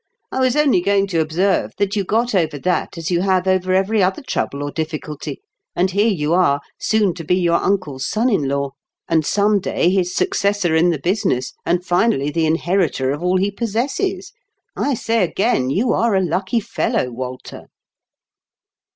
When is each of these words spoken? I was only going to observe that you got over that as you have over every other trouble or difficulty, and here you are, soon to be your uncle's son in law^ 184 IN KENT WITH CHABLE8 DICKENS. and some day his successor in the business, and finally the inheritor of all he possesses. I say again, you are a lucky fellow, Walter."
I 0.31 0.39
was 0.39 0.55
only 0.55 0.81
going 0.81 1.05
to 1.09 1.19
observe 1.21 1.73
that 1.77 1.95
you 1.95 2.03
got 2.03 2.33
over 2.33 2.57
that 2.57 2.97
as 2.97 3.11
you 3.11 3.21
have 3.21 3.45
over 3.47 3.71
every 3.71 4.01
other 4.01 4.23
trouble 4.23 4.63
or 4.63 4.71
difficulty, 4.71 5.43
and 5.75 5.91
here 5.91 6.07
you 6.09 6.33
are, 6.33 6.59
soon 6.79 7.13
to 7.13 7.23
be 7.23 7.35
your 7.35 7.57
uncle's 7.59 8.07
son 8.07 8.27
in 8.27 8.41
law^ 8.45 8.71
184 9.09 9.13
IN 9.13 9.21
KENT 9.21 9.25
WITH 9.25 9.25
CHABLE8 9.27 9.61
DICKENS. 9.61 9.77
and 9.77 9.81
some 9.83 9.89
day 9.91 9.95
his 9.95 10.15
successor 10.15 10.75
in 10.75 10.89
the 10.89 11.01
business, 11.03 11.53
and 11.67 11.85
finally 11.85 12.31
the 12.31 12.47
inheritor 12.47 13.11
of 13.11 13.21
all 13.21 13.37
he 13.37 13.51
possesses. 13.51 14.31
I 14.75 14.95
say 14.95 15.23
again, 15.23 15.69
you 15.69 15.93
are 15.93 16.15
a 16.15 16.21
lucky 16.25 16.61
fellow, 16.61 17.11
Walter." 17.11 17.67